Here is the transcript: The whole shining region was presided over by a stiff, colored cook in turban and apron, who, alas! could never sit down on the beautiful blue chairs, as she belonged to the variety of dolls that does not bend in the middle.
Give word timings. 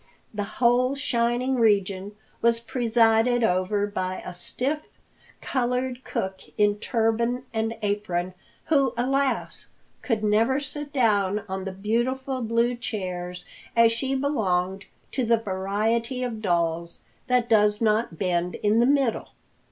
The 0.33 0.43
whole 0.57 0.95
shining 0.95 1.57
region 1.57 2.15
was 2.41 2.59
presided 2.59 3.43
over 3.43 3.85
by 3.85 4.23
a 4.25 4.33
stiff, 4.33 4.79
colored 5.41 6.03
cook 6.03 6.39
in 6.57 6.79
turban 6.79 7.43
and 7.53 7.75
apron, 7.83 8.33
who, 8.65 8.95
alas! 8.97 9.67
could 10.01 10.23
never 10.23 10.59
sit 10.59 10.91
down 10.91 11.43
on 11.47 11.65
the 11.65 11.71
beautiful 11.71 12.41
blue 12.41 12.73
chairs, 12.73 13.45
as 13.75 13.91
she 13.91 14.15
belonged 14.15 14.85
to 15.11 15.23
the 15.23 15.37
variety 15.37 16.23
of 16.23 16.41
dolls 16.41 17.01
that 17.27 17.47
does 17.47 17.79
not 17.79 18.17
bend 18.17 18.55
in 18.55 18.79
the 18.79 18.87
middle. 18.87 19.33